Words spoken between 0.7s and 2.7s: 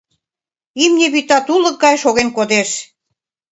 Имне вӱта тулык гай шоген кодеш.